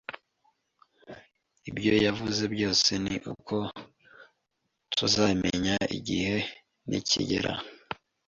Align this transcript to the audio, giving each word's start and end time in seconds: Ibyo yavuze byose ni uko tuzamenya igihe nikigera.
Ibyo 1.69 1.93
yavuze 2.05 2.43
byose 2.53 2.91
ni 3.03 3.15
uko 3.33 3.55
tuzamenya 4.95 5.75
igihe 5.97 6.35
nikigera. 6.89 7.53